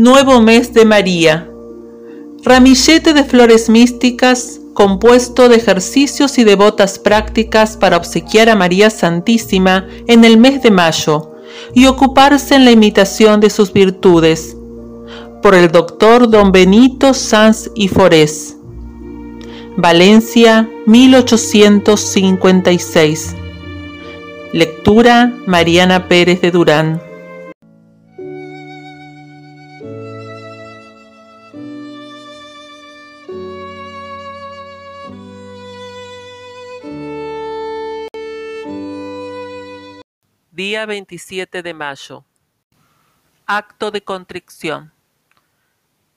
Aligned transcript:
Nuevo 0.00 0.40
mes 0.40 0.72
de 0.74 0.84
María. 0.84 1.50
Ramillete 2.44 3.12
de 3.14 3.24
flores 3.24 3.68
místicas 3.68 4.60
compuesto 4.72 5.48
de 5.48 5.56
ejercicios 5.56 6.38
y 6.38 6.44
devotas 6.44 7.00
prácticas 7.00 7.76
para 7.76 7.96
obsequiar 7.96 8.48
a 8.48 8.54
María 8.54 8.90
Santísima 8.90 9.88
en 10.06 10.22
el 10.24 10.36
mes 10.38 10.62
de 10.62 10.70
mayo 10.70 11.32
y 11.74 11.86
ocuparse 11.86 12.54
en 12.54 12.64
la 12.64 12.70
imitación 12.70 13.40
de 13.40 13.50
sus 13.50 13.72
virtudes. 13.72 14.56
Por 15.42 15.56
el 15.56 15.72
doctor 15.72 16.30
don 16.30 16.52
Benito 16.52 17.12
Sanz 17.12 17.68
y 17.74 17.88
Forés. 17.88 18.56
Valencia, 19.76 20.68
1856. 20.86 23.34
Lectura 24.52 25.32
Mariana 25.48 26.06
Pérez 26.06 26.40
de 26.40 26.52
Durán. 26.52 27.07
Día 40.60 40.86
27 40.86 41.62
de 41.62 41.72
mayo. 41.72 42.24
Acto 43.46 43.92
de 43.92 44.02
contrición. 44.02 44.92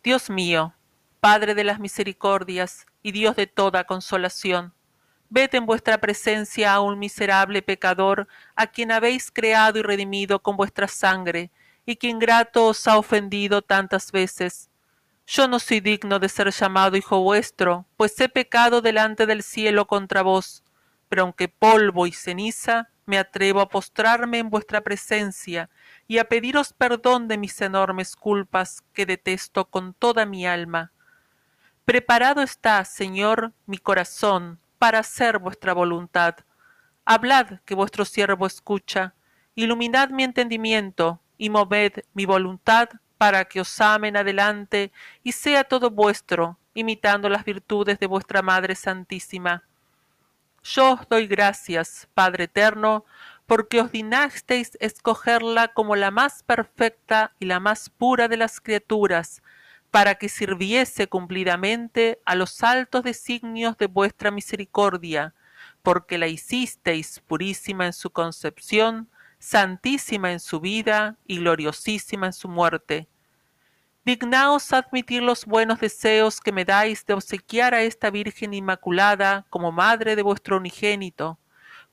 Dios 0.03 0.31
mío, 0.31 0.73
Padre 1.19 1.53
de 1.53 1.63
las 1.63 1.79
misericordias 1.79 2.87
y 3.03 3.11
Dios 3.11 3.35
de 3.35 3.45
toda 3.45 3.83
consolación, 3.83 4.73
ved 5.29 5.53
en 5.53 5.67
vuestra 5.67 5.99
presencia 5.99 6.73
a 6.73 6.79
un 6.79 6.97
miserable 6.97 7.61
pecador 7.61 8.27
a 8.55 8.65
quien 8.65 8.91
habéis 8.91 9.29
creado 9.29 9.77
y 9.77 9.83
redimido 9.83 10.41
con 10.41 10.57
vuestra 10.57 10.87
sangre, 10.87 11.51
y 11.85 11.97
quien 11.97 12.17
grato 12.17 12.65
os 12.65 12.87
ha 12.87 12.97
ofendido 12.97 13.61
tantas 13.61 14.11
veces. 14.11 14.71
Yo 15.27 15.47
no 15.47 15.59
soy 15.59 15.81
digno 15.81 16.17
de 16.17 16.29
ser 16.29 16.49
llamado 16.51 16.97
hijo 16.97 17.21
vuestro, 17.21 17.85
pues 17.95 18.19
he 18.19 18.27
pecado 18.27 18.81
delante 18.81 19.27
del 19.27 19.43
cielo 19.43 19.85
contra 19.85 20.23
vos, 20.23 20.63
pero 21.09 21.21
aunque 21.21 21.47
polvo 21.47 22.07
y 22.07 22.11
ceniza, 22.11 22.89
me 23.05 23.17
atrevo 23.17 23.61
a 23.61 23.69
postrarme 23.69 24.39
en 24.39 24.49
vuestra 24.49 24.81
presencia 24.81 25.69
y 26.07 26.17
a 26.19 26.25
pediros 26.25 26.73
perdón 26.73 27.27
de 27.27 27.37
mis 27.37 27.59
enormes 27.61 28.15
culpas 28.15 28.83
que 28.93 29.05
detesto 29.05 29.65
con 29.65 29.93
toda 29.93 30.25
mi 30.25 30.45
alma. 30.45 30.91
Preparado 31.85 32.41
está, 32.41 32.83
Señor, 32.85 33.53
mi 33.65 33.77
corazón 33.77 34.59
para 34.77 34.99
hacer 34.99 35.39
vuestra 35.39 35.73
voluntad. 35.73 36.35
Hablad 37.05 37.59
que 37.65 37.75
vuestro 37.75 38.05
siervo 38.05 38.45
escucha, 38.45 39.15
iluminad 39.55 40.09
mi 40.09 40.23
entendimiento 40.23 41.19
y 41.37 41.49
moved 41.49 42.01
mi 42.13 42.25
voluntad 42.25 42.89
para 43.17 43.45
que 43.45 43.61
os 43.61 43.81
amen 43.81 44.15
adelante 44.15 44.91
y 45.23 45.31
sea 45.31 45.63
todo 45.63 45.89
vuestro, 45.89 46.59
imitando 46.73 47.29
las 47.29 47.43
virtudes 47.43 47.99
de 47.99 48.07
vuestra 48.07 48.41
Madre 48.41 48.75
Santísima 48.75 49.63
yo 50.75 50.93
os 50.93 51.09
doy 51.09 51.27
gracias, 51.27 52.07
Padre 52.13 52.45
eterno, 52.45 53.03
porque 53.45 53.81
os 53.81 53.91
dinasteis 53.91 54.77
escogerla 54.79 55.73
como 55.73 55.97
la 55.97 56.11
más 56.11 56.43
perfecta 56.43 57.33
y 57.41 57.45
la 57.45 57.59
más 57.59 57.89
pura 57.89 58.29
de 58.29 58.37
las 58.37 58.61
criaturas, 58.61 59.43
para 59.91 60.15
que 60.15 60.29
sirviese 60.29 61.07
cumplidamente 61.07 62.21
a 62.23 62.35
los 62.35 62.63
altos 62.63 63.03
designios 63.03 63.77
de 63.77 63.87
vuestra 63.87 64.31
misericordia, 64.31 65.33
porque 65.83 66.17
la 66.17 66.27
hicisteis 66.27 67.19
purísima 67.27 67.85
en 67.85 67.91
su 67.91 68.09
concepción, 68.11 69.09
santísima 69.39 70.31
en 70.31 70.39
su 70.39 70.61
vida 70.61 71.17
y 71.27 71.39
gloriosísima 71.39 72.27
en 72.27 72.33
su 72.33 72.47
muerte 72.47 73.09
Dignaos 74.03 74.73
admitir 74.73 75.21
los 75.21 75.45
buenos 75.45 75.79
deseos 75.79 76.41
que 76.41 76.51
me 76.51 76.65
dais 76.65 77.05
de 77.05 77.13
obsequiar 77.13 77.75
a 77.75 77.83
esta 77.83 78.09
Virgen 78.09 78.51
Inmaculada 78.55 79.45
como 79.51 79.71
madre 79.71 80.15
de 80.15 80.23
vuestro 80.23 80.57
unigénito. 80.57 81.37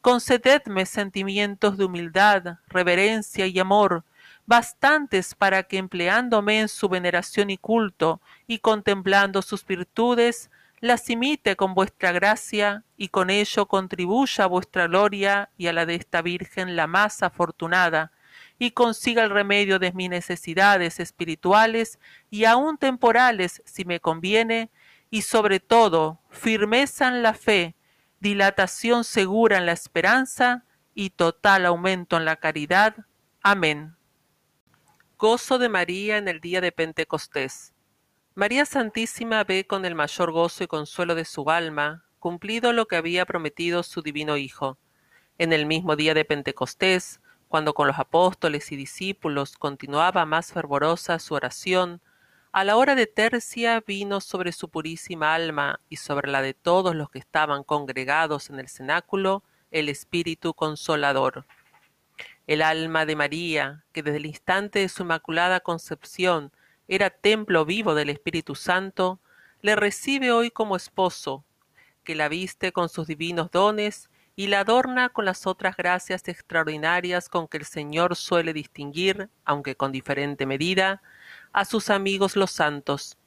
Concededme 0.00 0.86
sentimientos 0.86 1.76
de 1.76 1.84
humildad, 1.84 2.60
reverencia 2.68 3.46
y 3.46 3.58
amor, 3.58 4.04
bastantes 4.46 5.34
para 5.34 5.64
que 5.64 5.76
empleándome 5.76 6.60
en 6.60 6.68
su 6.68 6.88
veneración 6.88 7.50
y 7.50 7.58
culto, 7.58 8.22
y 8.46 8.60
contemplando 8.60 9.42
sus 9.42 9.66
virtudes, 9.66 10.50
las 10.80 11.10
imite 11.10 11.56
con 11.56 11.74
vuestra 11.74 12.10
gracia 12.12 12.84
y 12.96 13.08
con 13.08 13.28
ello 13.28 13.66
contribuya 13.66 14.44
a 14.44 14.46
vuestra 14.46 14.86
gloria 14.86 15.50
y 15.58 15.66
a 15.66 15.74
la 15.74 15.84
de 15.84 15.96
esta 15.96 16.22
Virgen 16.22 16.74
la 16.74 16.86
más 16.86 17.22
afortunada, 17.22 18.12
y 18.58 18.72
consiga 18.72 19.22
el 19.22 19.30
remedio 19.30 19.78
de 19.78 19.92
mis 19.92 20.10
necesidades 20.10 20.98
espirituales 20.98 21.98
y 22.28 22.44
aun 22.44 22.76
temporales 22.76 23.62
si 23.64 23.84
me 23.84 24.00
conviene, 24.00 24.70
y 25.10 25.22
sobre 25.22 25.60
todo 25.60 26.20
firmeza 26.30 27.08
en 27.08 27.22
la 27.22 27.32
fe, 27.34 27.76
dilatación 28.20 29.04
segura 29.04 29.56
en 29.58 29.66
la 29.66 29.72
esperanza 29.72 30.64
y 30.94 31.10
total 31.10 31.64
aumento 31.66 32.16
en 32.16 32.24
la 32.24 32.36
caridad. 32.36 32.96
Amén. 33.42 33.94
Gozo 35.16 35.58
de 35.58 35.68
María 35.68 36.16
en 36.18 36.28
el 36.28 36.40
día 36.40 36.60
de 36.60 36.72
Pentecostés. 36.72 37.72
María 38.34 38.66
Santísima 38.66 39.44
ve 39.44 39.66
con 39.66 39.84
el 39.84 39.94
mayor 39.94 40.30
gozo 40.32 40.62
y 40.62 40.66
consuelo 40.66 41.14
de 41.14 41.24
su 41.24 41.48
alma 41.50 42.04
cumplido 42.18 42.72
lo 42.72 42.86
que 42.86 42.96
había 42.96 43.24
prometido 43.24 43.84
su 43.84 44.02
divino 44.02 44.36
Hijo. 44.36 44.76
En 45.38 45.52
el 45.52 45.66
mismo 45.66 45.94
día 45.94 46.14
de 46.14 46.24
Pentecostés, 46.24 47.20
cuando 47.48 47.72
con 47.72 47.86
los 47.86 47.98
apóstoles 47.98 48.70
y 48.72 48.76
discípulos 48.76 49.56
continuaba 49.56 50.26
más 50.26 50.52
fervorosa 50.52 51.18
su 51.18 51.32
oración, 51.32 52.02
a 52.52 52.62
la 52.64 52.76
hora 52.76 52.94
de 52.94 53.06
tercia 53.06 53.80
vino 53.86 54.20
sobre 54.20 54.52
su 54.52 54.68
purísima 54.68 55.34
alma 55.34 55.80
y 55.88 55.96
sobre 55.96 56.30
la 56.30 56.42
de 56.42 56.52
todos 56.52 56.94
los 56.94 57.08
que 57.10 57.18
estaban 57.18 57.64
congregados 57.64 58.50
en 58.50 58.60
el 58.60 58.68
cenáculo 58.68 59.42
el 59.70 59.88
Espíritu 59.88 60.52
Consolador. 60.52 61.46
El 62.46 62.60
alma 62.60 63.06
de 63.06 63.16
María, 63.16 63.82
que 63.92 64.02
desde 64.02 64.18
el 64.18 64.26
instante 64.26 64.80
de 64.80 64.88
su 64.90 65.02
inmaculada 65.04 65.60
concepción 65.60 66.52
era 66.86 67.08
templo 67.08 67.64
vivo 67.64 67.94
del 67.94 68.10
Espíritu 68.10 68.54
Santo, 68.56 69.20
le 69.62 69.74
recibe 69.74 70.32
hoy 70.32 70.50
como 70.50 70.76
esposo, 70.76 71.44
que 72.04 72.14
la 72.14 72.28
viste 72.28 72.72
con 72.72 72.90
sus 72.90 73.06
divinos 73.06 73.50
dones 73.50 74.10
y 74.40 74.46
la 74.46 74.60
adorna 74.60 75.08
con 75.08 75.24
las 75.24 75.48
otras 75.48 75.76
gracias 75.76 76.28
extraordinarias 76.28 77.28
con 77.28 77.48
que 77.48 77.56
el 77.56 77.64
Señor 77.64 78.14
suele 78.14 78.52
distinguir, 78.52 79.28
aunque 79.44 79.74
con 79.74 79.90
diferente 79.90 80.46
medida, 80.46 81.02
a 81.52 81.64
sus 81.64 81.90
amigos 81.90 82.36
los 82.36 82.52
santos. 82.52 83.18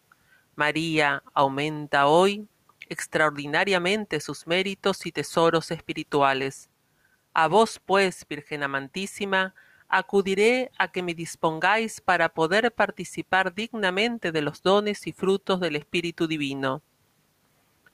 María 0.56 1.22
aumenta 1.34 2.08
hoy 2.08 2.48
extraordinariamente 2.88 4.22
sus 4.22 4.48
méritos 4.48 5.06
y 5.06 5.12
tesoros 5.12 5.70
espirituales. 5.72 6.70
A 7.34 7.50
vos, 7.50 7.82
pues, 7.86 8.26
Virgen 8.30 8.64
amantísima, 8.64 9.54
acudiré 9.90 10.72
a 10.78 10.94
que 10.94 11.04
me 11.04 11.14
dispongáis 11.14 12.00
para 12.00 12.30
poder 12.30 12.72
participar 12.72 13.54
dignamente 13.54 14.32
de 14.32 14.42
los 14.44 14.62
dones 14.62 15.06
y 15.08 15.12
frutos 15.12 15.60
del 15.60 15.76
Espíritu 15.76 16.26
Divino. 16.26 16.82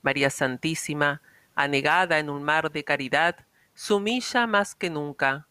María 0.03 0.29
Santísima, 0.29 1.23
anegada 1.57 2.19
en 2.19 2.29
un 2.29 2.43
mar 2.43 2.71
de 2.71 2.83
caridad, 2.83 3.35
se 3.73 3.91
humilla 3.95 4.45
más 4.45 4.75
que 4.75 4.91
nunca, 4.91 5.47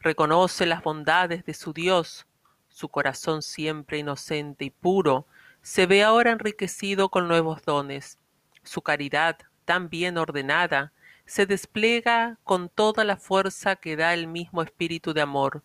reconoce 0.00 0.64
las 0.64 0.82
bondades 0.82 1.44
de 1.44 1.52
su 1.52 1.74
Dios, 1.74 2.26
su 2.70 2.88
corazón 2.88 3.42
siempre 3.42 3.98
inocente 3.98 4.64
y 4.64 4.70
puro, 4.70 5.26
se 5.60 5.84
ve 5.86 6.02
ahora 6.02 6.30
enriquecido 6.30 7.10
con 7.10 7.28
nuevos 7.28 7.62
dones. 7.64 8.18
Su 8.62 8.80
caridad, 8.80 9.36
tan 9.66 9.90
bien 9.90 10.16
ordenada, 10.16 10.90
se 11.26 11.44
despliega 11.44 12.38
con 12.44 12.70
toda 12.70 13.04
la 13.04 13.18
fuerza 13.18 13.76
que 13.76 13.94
da 13.94 14.14
el 14.14 14.28
mismo 14.28 14.62
espíritu 14.62 15.12
de 15.12 15.20
amor. 15.20 15.62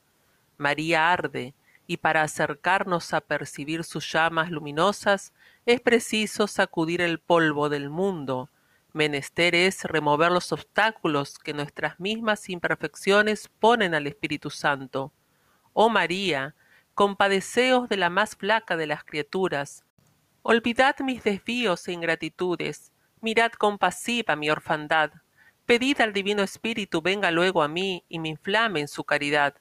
María 0.58 1.14
arde, 1.14 1.53
y 1.88 1.96
para 1.96 2.24
acercarnos 2.24 3.14
a 3.14 3.22
percibir 3.22 3.86
sus 3.86 4.11
llamas 4.11 4.52
luminosas 4.52 5.32
es 5.66 5.79
preciso 5.79 6.46
sacudir 6.47 7.00
el 7.00 7.20
polvo 7.20 7.70
del 7.70 7.90
mundo, 7.90 8.50
Menester 8.97 9.53
es 9.53 9.84
remover 9.84 10.32
los 10.32 10.52
obstáculos 10.52 11.38
que 11.38 11.53
nuestras 11.53 11.99
mismas 11.99 12.49
imperfecciones 12.49 13.47
ponen 13.59 13.94
al 13.94 14.08
Espíritu 14.08 14.49
Santo. 14.49 15.14
Oh 15.73 15.88
María, 15.88 16.55
compadeceos 16.96 17.90
de 17.90 17.97
la 17.97 18.09
más 18.09 18.35
flaca 18.35 18.76
de 18.76 18.88
las 18.88 19.03
criaturas. 19.03 19.84
Olvidad 20.41 20.97
mis 21.02 21.23
desvíos 21.23 21.88
e 21.88 21.91
ingratitudes, 21.91 22.91
mirad 23.22 23.52
compasiva 23.52 24.35
mi 24.35 24.49
orfandad. 24.49 25.11
Pedid 25.67 26.02
al 26.02 26.11
Divino 26.11 26.41
Espíritu 26.41 26.99
venga 27.03 27.29
luego 27.29 27.61
a 27.61 27.67
mí 27.67 28.03
y 28.09 28.17
me 28.17 28.29
inflame 28.29 28.79
en 28.79 28.88
su 28.88 29.03
caridad. 29.03 29.53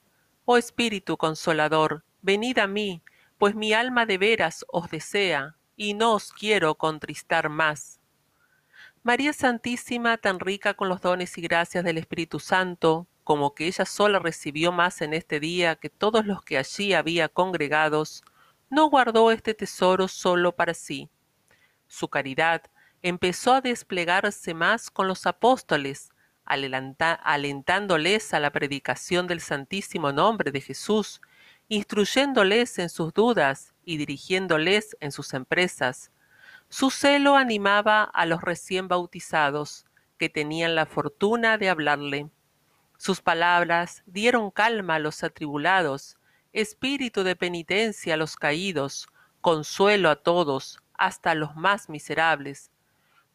Oh 0.47 0.57
Espíritu 0.57 1.19
Consolador, 1.19 2.07
venid 2.23 2.57
a 2.59 2.67
mí, 2.67 3.03
pues 3.37 3.55
mi 3.55 3.75
alma 3.75 4.07
de 4.07 4.17
veras 4.17 4.65
os 4.73 4.91
desea, 4.91 5.57
y 5.77 5.93
no 5.93 6.15
os 6.15 6.33
quiero 6.33 6.77
contristar 6.77 7.51
más. 7.51 7.96
María 9.07 9.33
Santísima, 9.33 10.17
tan 10.17 10.41
rica 10.41 10.75
con 10.75 10.89
los 10.89 11.01
dones 11.01 11.39
y 11.39 11.41
gracias 11.41 11.85
del 11.85 11.97
Espíritu 11.97 12.41
Santo, 12.41 13.07
como 13.23 13.55
que 13.55 13.69
ella 13.69 13.85
sola 13.85 14.19
recibió 14.19 14.73
más 14.73 15.01
en 15.01 15.15
este 15.15 15.39
día 15.39 15.77
que 15.77 15.89
todos 15.89 16.27
los 16.27 16.43
que 16.43 16.59
allí 16.59 16.93
había 16.93 17.29
congregados, 17.29 18.25
no 18.69 18.91
guardó 18.91 19.31
este 19.31 19.55
tesoro 19.55 20.09
solo 20.09 20.57
para 20.57 20.75
sí. 20.75 21.09
Su 21.87 22.09
caridad 22.09 22.63
empezó 23.01 23.53
a 23.55 23.61
desplegarse 23.61 24.55
más 24.55 24.91
con 24.91 25.07
los 25.07 25.25
apóstoles, 25.27 26.09
alentándoles 26.45 28.35
a 28.35 28.41
la 28.41 28.51
predicación 28.51 29.29
del 29.29 29.41
santísimo 29.41 30.11
nombre 30.11 30.51
de 30.51 30.61
Jesús, 30.61 31.21
instruyéndoles 31.69 32.77
en 32.81 32.89
sus 32.89 33.15
dudas 33.15 33.73
y 33.85 33.99
dirigiéndoles 33.99 34.97
en 34.99 35.13
sus 35.13 35.33
empresas, 35.33 36.11
su 36.69 36.91
celo 36.91 37.37
animaba 37.37 38.03
a 38.03 38.27
los 38.27 38.43
recién 38.43 38.89
bautizados, 38.89 39.87
que 40.19 40.29
tenían 40.29 40.75
la 40.75 40.85
fortuna 40.85 41.59
de 41.59 41.69
hablarle. 41.71 42.29
Sus 42.99 43.21
palabras 43.21 44.03
dieron 44.07 44.51
calma 44.51 44.97
a 44.97 44.99
los 44.99 45.23
atribulados, 45.23 46.17
espíritu 46.53 47.23
de 47.23 47.37
penitencia 47.37 48.15
a 48.15 48.17
los 48.17 48.35
caídos, 48.37 49.09
consuelo 49.41 50.11
a 50.11 50.17
todos, 50.17 50.83
hasta 50.95 51.31
a 51.33 51.35
los 51.37 51.55
más 51.55 51.89
miserables. 51.89 52.73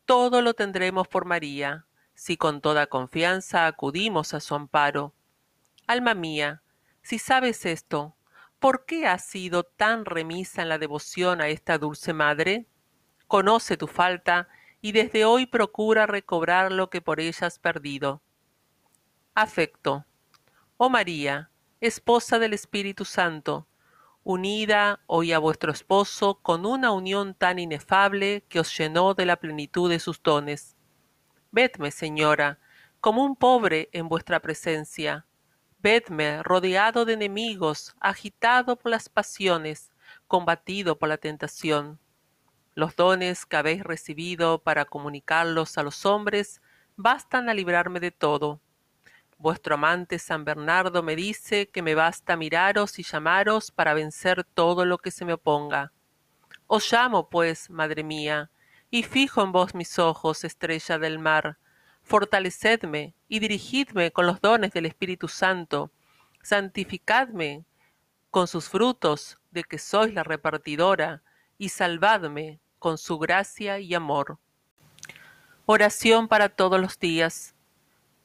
Todo 0.06 0.42
lo 0.42 0.54
tendremos 0.54 1.08
por 1.08 1.24
María, 1.26 1.86
si 2.14 2.36
con 2.36 2.60
toda 2.60 2.88
confianza 2.88 3.66
acudimos 3.66 4.34
a 4.34 4.42
su 4.42 4.56
amparo. 4.56 5.14
Alma 5.88 6.16
mía, 6.16 6.62
si 7.02 7.18
sabes 7.18 7.66
esto, 7.66 8.14
¿por 8.60 8.86
qué 8.86 9.08
has 9.08 9.24
sido 9.24 9.64
tan 9.64 10.04
remisa 10.04 10.62
en 10.64 10.70
la 10.70 10.78
devoción 10.78 11.40
a 11.42 11.48
esta 11.48 11.78
dulce 11.78 12.12
madre? 12.14 12.66
conoce 13.32 13.78
tu 13.78 13.88
falta 13.88 14.50
y 14.82 14.92
desde 14.92 15.24
hoy 15.24 15.46
procura 15.46 16.06
recobrar 16.06 16.70
lo 16.70 16.90
que 16.90 17.00
por 17.00 17.22
ella 17.22 17.48
has 17.48 17.60
perdido. 17.60 18.22
Afecto. 19.36 20.04
Oh 20.76 20.90
María, 20.90 21.50
esposa 21.80 22.40
del 22.40 22.52
Espíritu 22.54 23.06
Santo, 23.06 23.70
unida 24.26 25.00
hoy 25.08 25.32
a 25.32 25.40
vuestro 25.40 25.72
esposo 25.72 26.40
con 26.42 26.66
una 26.66 26.92
unión 26.92 27.34
tan 27.34 27.58
inefable 27.58 28.44
que 28.50 28.60
os 28.60 28.78
llenó 28.78 29.14
de 29.14 29.26
la 29.26 29.38
plenitud 29.38 29.90
de 29.90 30.00
sus 30.00 30.22
dones. 30.22 30.76
Vedme, 31.52 31.92
señora, 31.92 32.60
como 33.00 33.24
un 33.24 33.38
pobre 33.38 33.88
en 33.94 34.10
vuestra 34.10 34.42
presencia. 34.42 35.26
Vedme 35.80 36.44
rodeado 36.44 37.06
de 37.06 37.14
enemigos, 37.14 37.96
agitado 38.02 38.76
por 38.76 38.92
las 38.92 39.08
pasiones, 39.08 39.94
combatido 40.28 41.00
por 41.00 41.08
la 41.08 41.18
tentación. 41.18 41.98
Los 42.74 42.96
dones 42.96 43.46
que 43.46 43.58
habéis 43.58 43.84
recibido 43.84 44.60
para 44.60 44.86
comunicarlos 44.86 45.78
a 45.78 45.84
los 45.84 46.06
hombres 46.06 46.62
bastan 46.96 47.50
a 47.50 47.54
librarme 47.54 48.00
de 48.00 48.12
todo. 48.12 48.62
Vuestro 49.38 49.76
amante 49.76 50.20
San 50.20 50.46
Bernardo 50.46 51.04
me 51.04 51.18
dice 51.18 51.68
que 51.68 51.82
me 51.82 51.96
basta 51.96 52.38
miraros 52.38 52.98
y 52.98 53.04
llamaros 53.04 53.72
para 53.72 53.94
vencer 53.94 54.46
todo 54.46 54.86
lo 54.86 55.00
que 55.00 55.12
se 55.12 55.26
me 55.26 55.34
oponga. 55.34 55.92
Os 56.68 56.90
llamo, 56.90 57.28
pues, 57.30 57.70
madre 57.70 58.06
mía, 58.06 58.50
y 58.90 59.04
fijo 59.04 59.44
en 59.44 59.52
vos 59.52 59.76
mis 59.76 60.00
ojos, 60.00 60.46
estrella 60.46 60.98
del 60.98 61.20
mar. 61.20 61.58
Fortalecedme 62.04 63.14
y 63.28 63.40
dirigidme 63.40 64.12
con 64.14 64.26
los 64.26 64.40
dones 64.40 64.72
del 64.72 64.86
Espíritu 64.86 65.28
Santo. 65.28 65.92
Santificadme 66.42 67.66
con 68.30 68.48
sus 68.48 68.70
frutos 68.70 69.38
de 69.52 69.66
que 69.66 69.78
sois 69.78 70.14
la 70.14 70.24
repartidora, 70.24 71.22
y 71.58 71.70
salvadme 71.70 72.60
con 72.82 72.98
su 72.98 73.20
gracia 73.20 73.78
y 73.80 73.94
amor. 73.94 74.40
Oración 75.68 76.28
para 76.28 76.50
todos 76.50 76.82
los 76.82 76.98
días. 77.00 77.54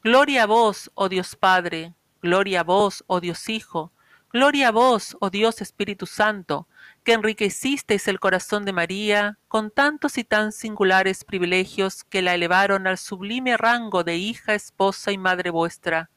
Gloria 0.02 0.44
a 0.44 0.46
vos, 0.46 0.90
oh 0.94 1.10
Dios 1.10 1.36
Padre, 1.36 1.92
gloria 2.22 2.60
a 2.60 2.64
vos, 2.64 3.04
oh 3.06 3.20
Dios 3.20 3.50
Hijo, 3.50 3.92
gloria 4.32 4.68
a 4.68 4.72
vos, 4.72 5.14
oh 5.20 5.28
Dios 5.28 5.60
Espíritu 5.60 6.06
Santo, 6.06 6.66
que 7.04 7.12
enriquecisteis 7.12 8.08
el 8.08 8.18
corazón 8.18 8.64
de 8.64 8.72
María 8.72 9.36
con 9.48 9.70
tantos 9.70 10.16
y 10.16 10.24
tan 10.24 10.52
singulares 10.52 11.22
privilegios 11.24 12.02
que 12.04 12.22
la 12.22 12.32
elevaron 12.34 12.86
al 12.86 12.96
sublime 12.96 13.58
rango 13.58 14.04
de 14.04 14.16
hija, 14.16 14.54
esposa 14.54 15.12
y 15.12 15.18
madre 15.18 15.50
vuestra. 15.50 16.08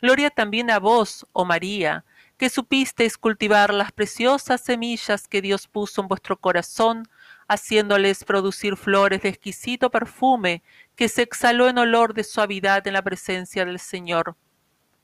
Gloria 0.00 0.30
también 0.30 0.70
a 0.70 0.78
vos, 0.78 1.26
oh 1.32 1.44
María, 1.44 2.04
que 2.36 2.50
supisteis 2.50 3.18
cultivar 3.18 3.74
las 3.74 3.90
preciosas 3.90 4.60
semillas 4.60 5.26
que 5.26 5.42
Dios 5.42 5.66
puso 5.66 6.02
en 6.02 6.06
vuestro 6.08 6.36
corazón 6.38 7.08
haciéndoles 7.48 8.24
producir 8.24 8.76
flores 8.76 9.22
de 9.22 9.28
exquisito 9.28 9.90
perfume 9.90 10.62
que 10.96 11.08
se 11.08 11.22
exhaló 11.22 11.68
en 11.68 11.78
olor 11.78 12.14
de 12.14 12.24
suavidad 12.24 12.86
en 12.86 12.94
la 12.94 13.02
presencia 13.02 13.64
del 13.64 13.78
Señor. 13.78 14.36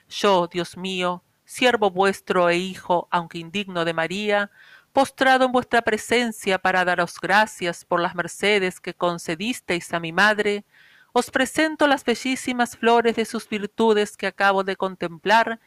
Yo, 0.09 0.47
Dios 0.49 0.77
mío, 0.77 1.23
siervo 1.45 1.91
vuestro 1.91 2.49
e 2.49 2.57
hijo, 2.57 3.09
aunque 3.11 3.39
indigno 3.39 3.85
de 3.85 3.93
María, 3.93 4.51
postrado 4.93 5.45
en 5.45 5.53
vuestra 5.53 5.83
presencia 5.83 6.59
para 6.59 6.85
daros 6.85 7.17
gracias 7.21 7.85
por 7.85 8.01
las 8.01 8.15
mercedes 8.15 8.81
que 8.81 8.95
concedisteis 8.95 9.93
a 9.93 10.01
mi 10.01 10.13
madre, 10.13 10.65
os 11.13 11.31
presento 11.31 11.89
las 11.89 12.05
bellísimas 12.05 12.77
flores 12.77 13.17
de 13.17 13.25
sus 13.25 13.49
virtudes 13.49 14.17
que 14.17 14.29
acabo 14.29 14.63
de 14.63 14.77
contemplar 14.77 15.61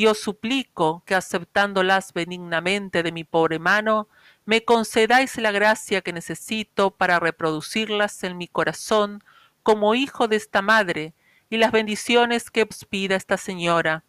y 0.00 0.06
os 0.06 0.20
suplico 0.20 1.02
que 1.06 1.16
aceptándolas 1.16 2.12
benignamente 2.12 3.02
de 3.02 3.10
mi 3.10 3.24
pobre 3.24 3.58
mano, 3.58 4.06
me 4.44 4.64
concedáis 4.64 5.36
la 5.38 5.50
gracia 5.50 6.02
que 6.02 6.12
necesito 6.12 6.92
para 6.92 7.18
reproducirlas 7.18 8.22
en 8.22 8.38
mi 8.38 8.46
corazón 8.46 9.24
como 9.64 9.96
hijo 9.96 10.28
de 10.28 10.36
esta 10.36 10.62
madre 10.62 11.14
y 11.50 11.56
las 11.56 11.72
bendiciones 11.72 12.48
que 12.52 12.62
os 12.62 12.84
pida 12.84 13.16
esta 13.16 13.36
señora. 13.36 14.04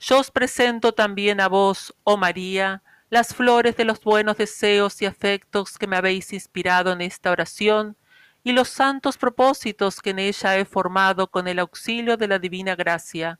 Yo 0.00 0.20
os 0.20 0.30
presento 0.30 0.92
también 0.94 1.42
a 1.42 1.48
vos, 1.48 1.94
oh 2.04 2.16
María, 2.16 2.82
las 3.10 3.34
flores 3.34 3.76
de 3.76 3.84
los 3.84 4.00
buenos 4.02 4.38
deseos 4.38 5.02
y 5.02 5.04
afectos 5.04 5.76
que 5.76 5.86
me 5.86 5.98
habéis 5.98 6.32
inspirado 6.32 6.92
en 6.92 7.02
esta 7.02 7.30
oración 7.30 7.94
y 8.42 8.52
los 8.52 8.70
santos 8.70 9.18
propósitos 9.18 10.00
que 10.00 10.08
en 10.10 10.18
ella 10.20 10.56
he 10.56 10.64
formado 10.64 11.26
con 11.30 11.46
el 11.46 11.58
auxilio 11.58 12.16
de 12.16 12.26
la 12.26 12.38
divina 12.38 12.74
gracia 12.74 13.38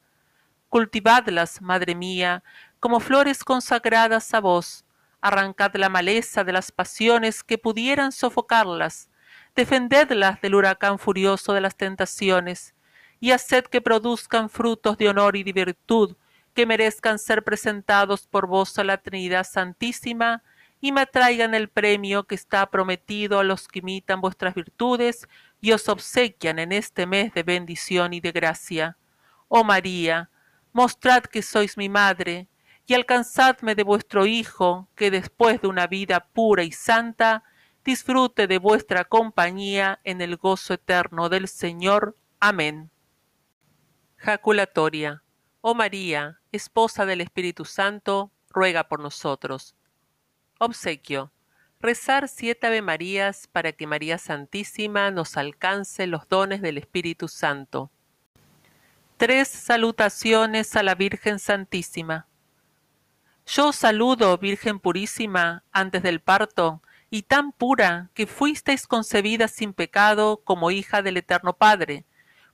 Cultivadlas, 0.69 1.63
madre 1.63 1.95
mía, 1.95 2.43
como 2.79 3.01
flores 3.01 3.43
consagradas 3.43 4.35
a 4.35 4.41
vos. 4.41 4.85
Arrancad 5.23 5.71
la 5.77 5.89
maleza 5.89 6.45
de 6.45 6.53
las 6.53 6.71
pasiones 6.73 7.43
que 7.43 7.57
pudieran 7.59 8.13
sofocarlas. 8.13 9.09
Defendedlas 9.57 10.41
del 10.43 10.55
huracán 10.55 10.99
furioso 10.99 11.53
de 11.55 11.63
las 11.63 11.75
tentaciones. 11.75 12.75
Y 13.19 13.31
haced 13.33 13.65
que 13.65 13.81
produzcan 13.81 14.51
frutos 14.51 14.99
de 14.99 15.09
honor 15.09 15.37
y 15.37 15.43
de 15.43 15.53
virtud 15.55 16.17
que 16.55 16.67
merezcan 16.67 17.19
ser 17.19 17.43
presentados 17.45 18.27
por 18.27 18.47
vos 18.47 18.79
a 18.79 18.85
la 18.85 18.99
Trinidad 18.99 19.45
Santísima 19.49 20.43
y 20.83 20.93
me 20.93 21.07
traigan 21.07 21.55
el 21.55 21.69
premio 21.69 22.25
que 22.25 22.35
está 22.35 22.67
prometido 22.71 23.39
a 23.41 23.45
los 23.45 23.69
que 23.69 23.79
imitan 23.81 24.21
vuestras 24.21 24.55
virtudes 24.55 25.27
y 25.61 25.73
os 25.73 25.89
obsequian 25.89 26.59
en 26.59 26.73
este 26.73 27.07
mes 27.07 27.33
de 27.35 27.43
bendición 27.43 28.13
y 28.13 28.21
de 28.21 28.33
gracia. 28.33 28.97
Oh 29.49 29.65
María, 29.65 30.31
mostrad 30.79 31.25
que 31.25 31.43
sois 31.43 31.77
mi 31.77 31.89
madre, 31.89 32.47
y 32.87 32.95
alcanzadme 32.95 33.75
de 33.75 33.83
vuestro 33.83 34.27
Hijo, 34.27 34.87
que 34.95 35.11
después 35.11 35.61
de 35.61 35.67
una 35.67 35.89
vida 35.89 36.29
pura 36.33 36.63
y 36.63 36.71
santa, 36.71 37.43
disfrute 37.85 38.47
de 38.47 38.59
vuestra 38.59 39.05
compañía 39.05 39.99
en 40.05 40.21
el 40.21 40.37
gozo 40.37 40.75
eterno 40.75 41.29
del 41.29 41.49
Señor. 41.49 42.15
Amén. 42.39 42.93
Jaculatoria. 44.19 45.25
Oh 45.63 45.75
María, 45.75 46.39
esposa 46.53 47.05
del 47.07 47.23
Espíritu 47.23 47.65
Santo, 47.65 48.31
ruega 48.49 48.85
por 48.87 49.01
nosotros. 49.01 49.75
Obsequio. 50.61 51.33
Rezar 51.81 52.29
siete 52.29 52.69
Ave 52.69 52.83
Marías 52.83 53.49
para 53.49 53.73
que 53.73 53.89
María 53.89 54.17
Santísima 54.17 55.11
nos 55.11 55.37
alcance 55.37 56.07
los 56.07 56.29
dones 56.29 56.61
del 56.63 56.79
Espíritu 56.79 57.27
Santo 57.27 57.91
tres 59.19 59.49
salutaciones 59.49 60.77
a 60.77 60.85
la 60.85 60.95
Virgen 60.95 61.41
Santísima. 61.41 62.29
Yo 63.49 63.73
saludo, 63.73 64.39
Virgen 64.39 64.79
purísima, 64.79 65.65
antes 65.73 66.05
del 66.05 66.21
parto, 66.21 66.83
y 67.11 67.23
tan 67.23 67.51
pura 67.51 68.11
que 68.15 68.29
fuisteis 68.29 68.87
concebida 68.87 69.49
sin 69.49 69.73
pecado 69.73 70.41
como 70.45 70.71
hija 70.71 71.03
del 71.03 71.17
Eterno 71.17 71.53
Padre. 71.53 72.05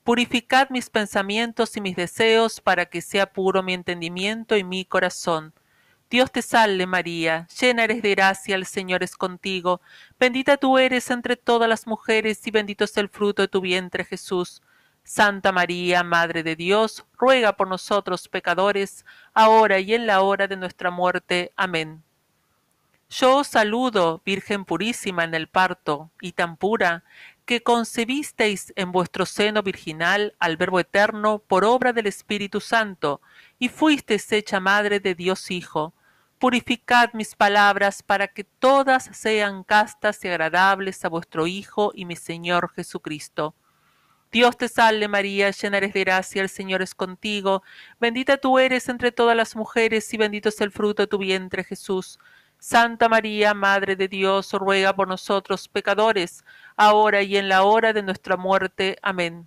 Purificad 0.05 0.71
mis 0.71 0.89
pensamientos 0.89 1.77
y 1.77 1.83
mis 1.83 1.97
deseos 1.97 2.63
para 2.63 2.87
que 2.87 3.03
sea 3.03 3.27
puro 3.31 3.63
mi 3.63 3.75
entendimiento 3.75 4.57
y 4.57 4.65
mi 4.65 4.87
corazón. 4.87 5.53
Dios 6.09 6.33
te 6.33 6.41
salve 6.41 6.87
María, 6.87 7.47
llena 7.61 7.85
eres 7.85 8.01
de 8.01 8.13
gracia, 8.13 8.55
el 8.57 8.65
Señor 8.65 9.03
es 9.03 9.17
contigo, 9.17 9.83
bendita 10.19 10.57
tú 10.57 10.79
eres 10.79 11.11
entre 11.11 11.37
todas 11.37 11.69
las 11.69 11.87
mujeres 11.87 12.47
y 12.47 12.51
bendito 12.51 12.85
es 12.85 12.97
el 12.97 13.11
fruto 13.11 13.43
de 13.43 13.49
tu 13.49 13.61
vientre 13.61 14.05
Jesús. 14.05 14.63
Santa 15.07 15.53
María, 15.53 16.03
Madre 16.03 16.43
de 16.43 16.57
Dios, 16.57 17.05
ruega 17.19 17.53
por 17.55 17.69
nosotros 17.69 18.27
pecadores, 18.29 19.05
ahora 19.35 19.79
y 19.79 19.93
en 19.95 20.07
la 20.07 20.23
hora 20.23 20.49
de 20.49 20.57
nuestra 20.57 20.91
muerte. 20.91 21.53
Amén. 21.57 22.03
Yo 23.11 23.37
os 23.37 23.47
saludo, 23.49 24.23
Virgen 24.25 24.65
purísima 24.65 25.23
en 25.25 25.35
el 25.35 25.47
parto, 25.47 26.11
y 26.23 26.33
tan 26.33 26.57
pura, 26.57 27.05
que 27.45 27.63
concebisteis 27.63 28.73
en 28.77 28.93
vuestro 28.93 29.27
seno 29.27 29.63
virginal 29.63 30.35
al 30.39 30.57
Verbo 30.57 30.81
Eterno 30.81 31.39
por 31.39 31.67
obra 31.67 31.93
del 31.93 32.07
Espíritu 32.07 32.63
Santo, 32.63 33.21
y 33.59 33.69
fuisteis 33.69 34.33
hecha 34.33 34.59
madre 34.59 35.01
de 35.01 35.15
Dios 35.15 35.51
Hijo. 35.51 35.93
Purificad 36.39 37.11
mis 37.13 37.35
palabras 37.37 38.03
para 38.03 38.29
que 38.29 38.45
todas 38.45 39.11
sean 39.13 39.65
castas 39.65 40.25
y 40.25 40.29
agradables 40.29 41.05
a 41.05 41.11
vuestro 41.11 41.47
Hijo 41.47 41.93
y 41.95 42.07
mi 42.07 42.17
Señor 42.17 42.71
Jesucristo 42.75 43.55
Dios 44.35 44.57
te 44.57 44.69
salve 44.69 45.07
María, 45.07 45.53
llena 45.53 45.77
eres 45.77 45.93
de 45.95 46.01
gracia, 46.01 46.43
el 46.43 46.49
Señor 46.49 46.83
es 46.83 46.97
contigo, 46.97 47.63
bendita 48.01 48.37
tú 48.37 48.59
eres 48.59 48.89
entre 48.89 49.13
todas 49.13 49.37
las 49.37 49.55
mujeres 49.55 50.13
y 50.13 50.17
bendito 50.17 50.49
es 50.49 50.61
el 50.61 50.73
fruto 50.73 51.05
de 51.05 51.07
tu 51.07 51.19
vientre 51.19 51.63
Jesús. 51.63 52.19
Santa 52.59 53.09
María, 53.09 53.55
Madre 53.55 53.95
de 53.95 54.09
Dios, 54.09 54.53
ruega 54.55 54.93
por 54.97 55.07
nosotros 55.07 55.69
pecadores, 55.69 56.45
ahora 56.77 57.23
y 57.23 57.37
en 57.37 57.49
la 57.49 57.63
hora 57.63 57.93
de 57.93 58.03
nuestra 58.03 58.37
muerte. 58.37 58.99
Amén. 59.03 59.47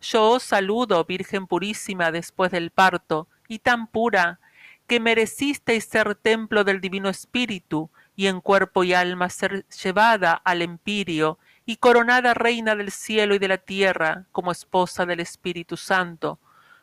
Yo 0.00 0.28
os 0.30 0.44
saludo, 0.44 1.04
Virgen 1.04 1.48
purísima 1.48 2.12
después 2.12 2.52
del 2.52 2.70
parto, 2.70 3.26
y 3.48 3.58
tan 3.58 3.88
pura, 3.88 4.38
que 4.86 5.00
merecisteis 5.00 5.84
ser 5.86 6.14
templo 6.14 6.62
del 6.62 6.80
Divino 6.80 7.08
Espíritu, 7.08 7.90
y 8.14 8.28
en 8.28 8.40
cuerpo 8.40 8.84
y 8.84 8.94
alma 8.94 9.28
ser 9.30 9.66
llevada 9.66 10.34
al 10.44 10.62
empirio, 10.62 11.40
y 11.70 11.76
coronada 11.76 12.34
reina 12.34 12.74
del 12.74 12.90
cielo 12.90 13.32
y 13.34 13.38
de 13.38 13.46
la 13.46 13.58
tierra, 13.58 14.24
como 14.32 14.50
esposa 14.50 15.06
del 15.06 15.20
Espíritu 15.20 15.76
Santo, 15.76 16.40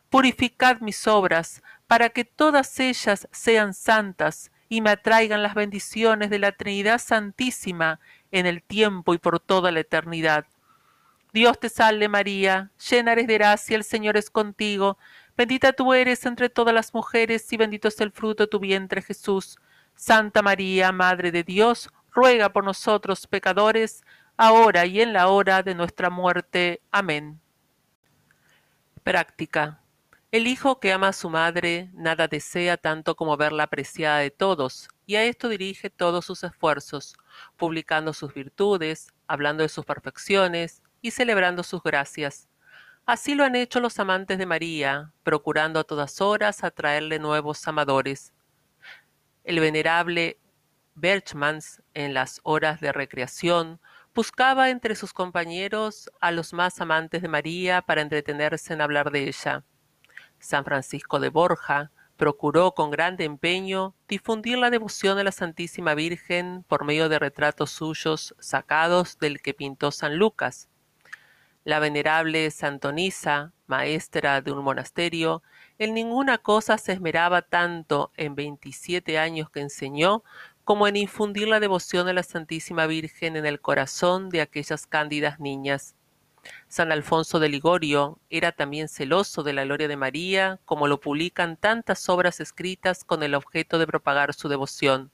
purificad 0.09 0.79
mis 0.79 1.07
obras, 1.09 1.61
para 1.87 2.09
que 2.11 2.23
todas 2.23 2.79
ellas 2.79 3.27
sean 3.33 3.73
santas, 3.73 4.49
y 4.69 4.79
me 4.81 4.89
atraigan 4.91 5.43
las 5.43 5.55
bendiciones 5.55 6.29
de 6.29 6.39
la 6.39 6.53
Trinidad 6.53 6.99
Santísima 7.03 7.99
en 8.31 8.45
el 8.45 8.61
tiempo 8.63 9.13
y 9.13 9.17
por 9.17 9.39
toda 9.41 9.71
la 9.73 9.81
eternidad. 9.81 10.45
Dios 11.33 11.59
te 11.59 11.67
salve 11.69 12.07
María, 12.07 12.71
llena 12.89 13.11
eres 13.11 13.27
de 13.27 13.33
gracia, 13.33 13.75
el 13.75 13.83
Señor 13.83 14.15
es 14.15 14.29
contigo, 14.29 14.97
bendita 15.35 15.73
tú 15.73 15.93
eres 15.93 16.25
entre 16.25 16.47
todas 16.49 16.73
las 16.73 16.93
mujeres 16.93 17.51
y 17.51 17.57
bendito 17.57 17.87
es 17.89 17.99
el 17.99 18.11
fruto 18.13 18.43
de 18.43 18.47
tu 18.47 18.59
vientre 18.61 19.01
Jesús. 19.01 19.57
Santa 19.97 20.41
María, 20.41 20.93
Madre 20.93 21.31
de 21.33 21.43
Dios, 21.43 21.89
ruega 22.13 22.49
por 22.53 22.63
nosotros 22.63 23.27
pecadores, 23.27 24.01
ahora 24.37 24.85
y 24.85 25.01
en 25.01 25.11
la 25.13 25.27
hora 25.27 25.63
de 25.63 25.73
nuestra 25.75 26.09
muerte. 26.09 26.81
Amén. 26.91 27.41
Práctica. 29.03 29.81
El 30.31 30.45
hijo 30.47 30.79
que 30.79 30.93
ama 30.93 31.09
a 31.09 31.13
su 31.13 31.29
madre 31.29 31.89
nada 31.93 32.27
desea 32.27 32.77
tanto 32.77 33.15
como 33.15 33.35
verla 33.37 33.63
apreciada 33.63 34.19
de 34.19 34.29
todos, 34.29 34.89
y 35.05 35.15
a 35.15 35.23
esto 35.23 35.49
dirige 35.49 35.89
todos 35.89 36.25
sus 36.25 36.43
esfuerzos, 36.43 37.15
publicando 37.55 38.13
sus 38.13 38.33
virtudes, 38.33 39.11
hablando 39.25 39.63
de 39.63 39.69
sus 39.69 39.85
perfecciones 39.85 40.83
y 41.01 41.11
celebrando 41.11 41.63
sus 41.63 41.81
gracias. 41.81 42.47
Así 43.05 43.35
lo 43.35 43.45
han 43.45 43.55
hecho 43.55 43.79
los 43.79 43.97
amantes 43.99 44.37
de 44.37 44.45
María, 44.45 45.13
procurando 45.23 45.79
a 45.79 45.85
todas 45.85 46.19
horas 46.19 46.63
atraerle 46.65 47.19
nuevos 47.19 47.65
amadores. 47.67 48.33
El 49.45 49.61
venerable 49.61 50.37
Berchmans, 50.93 51.81
en 51.93 52.13
las 52.13 52.41
horas 52.43 52.81
de 52.81 52.91
recreación, 52.91 53.79
Buscaba 54.17 54.71
entre 54.71 54.95
sus 54.95 55.13
compañeros 55.13 56.09
a 56.21 56.31
los 56.31 56.51
más 56.51 56.81
amantes 56.81 57.21
de 57.21 57.27
María 57.27 57.83
para 57.83 58.01
entretenerse 58.01 58.73
en 58.73 58.81
hablar 58.81 59.11
de 59.11 59.27
ella. 59.27 59.63
San 60.39 60.65
Francisco 60.65 61.19
de 61.19 61.29
Borja 61.29 61.91
procuró 62.15 62.71
con 62.71 62.89
grande 62.89 63.25
empeño 63.25 63.93
difundir 64.07 64.57
la 64.57 64.71
devoción 64.71 65.17
de 65.17 65.23
la 65.23 65.31
Santísima 65.31 65.93
Virgen 65.93 66.65
por 66.67 66.83
medio 66.83 67.09
de 67.09 67.19
retratos 67.19 67.69
suyos 67.69 68.33
sacados 68.39 69.19
del 69.19 69.39
que 69.39 69.53
pintó 69.53 69.91
San 69.91 70.17
Lucas. 70.17 70.67
La 71.63 71.77
venerable 71.77 72.49
Santonisa, 72.49 73.53
maestra 73.67 74.41
de 74.41 74.51
un 74.51 74.63
monasterio, 74.63 75.43
en 75.77 75.93
ninguna 75.93 76.39
cosa 76.39 76.79
se 76.79 76.93
esmeraba 76.93 77.43
tanto 77.43 78.11
en 78.17 78.33
veintisiete 78.33 79.19
años 79.19 79.51
que 79.51 79.59
enseñó 79.59 80.23
como 80.67 80.85
en 80.89 80.97
infundir 80.97 81.47
la 81.47 81.61
devoción 81.61 82.09
a 82.09 82.13
la 82.13 82.23
Santísima 82.23 82.87
Virgen 82.87 83.37
en 83.37 83.45
el 83.45 83.61
corazón 83.61 84.27
de 84.29 84.41
aquellas 84.41 84.85
cándidas 84.85 85.39
niñas. 85.39 85.95
San 86.67 86.91
Alfonso 86.91 87.39
de 87.39 87.47
Ligorio 87.47 88.19
era 88.29 88.51
también 88.51 88.89
celoso 88.89 89.43
de 89.43 89.53
la 89.53 89.63
gloria 89.63 89.87
de 89.87 89.95
María, 89.95 90.59
como 90.65 90.89
lo 90.89 90.99
publican 90.99 91.55
tantas 91.55 92.09
obras 92.09 92.41
escritas 92.41 93.05
con 93.05 93.23
el 93.23 93.33
objeto 93.33 93.79
de 93.79 93.87
propagar 93.87 94.33
su 94.33 94.49
devoción. 94.49 95.09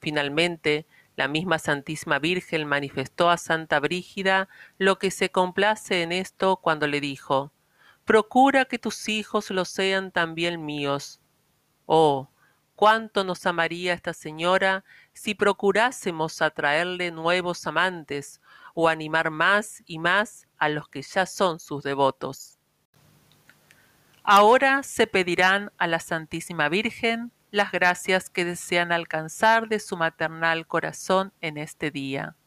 Finalmente, 0.00 0.86
la 1.16 1.26
misma 1.26 1.58
Santísima 1.58 2.20
Virgen 2.20 2.64
manifestó 2.64 3.30
a 3.30 3.36
Santa 3.36 3.80
Brígida 3.80 4.48
lo 4.78 5.00
que 5.00 5.10
se 5.10 5.30
complace 5.32 6.02
en 6.04 6.12
esto 6.12 6.54
cuando 6.54 6.86
le 6.86 7.00
dijo 7.00 7.50
Procura 8.04 8.64
que 8.64 8.78
tus 8.78 9.08
hijos 9.08 9.50
lo 9.50 9.64
sean 9.64 10.12
también 10.12 10.64
míos. 10.64 11.18
Oh, 11.86 12.28
cuánto 12.78 13.24
nos 13.24 13.44
amaría 13.44 13.92
esta 13.92 14.14
señora 14.14 14.84
si 15.12 15.34
procurásemos 15.34 16.40
atraerle 16.40 17.10
nuevos 17.10 17.66
amantes 17.66 18.40
o 18.72 18.86
animar 18.88 19.30
más 19.32 19.82
y 19.84 19.98
más 19.98 20.46
a 20.58 20.68
los 20.68 20.88
que 20.88 21.02
ya 21.02 21.26
son 21.26 21.58
sus 21.58 21.82
devotos. 21.82 22.56
Ahora 24.22 24.84
se 24.84 25.08
pedirán 25.08 25.72
a 25.76 25.88
la 25.88 25.98
Santísima 25.98 26.68
Virgen 26.68 27.32
las 27.50 27.72
gracias 27.72 28.30
que 28.30 28.44
desean 28.44 28.92
alcanzar 28.92 29.66
de 29.68 29.80
su 29.80 29.96
maternal 29.96 30.68
corazón 30.68 31.32
en 31.40 31.58
este 31.58 31.90
día. 31.90 32.37